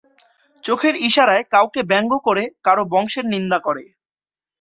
চোখের 0.63 0.95
ইশারায় 1.07 1.43
কাউকে 1.53 1.81
ব্যঙ্গ 1.91 2.11
করে 2.27 2.43
কারো 2.65 2.83
বংশের 2.93 3.25
নিন্দা 3.33 3.57
করে। 3.59 3.83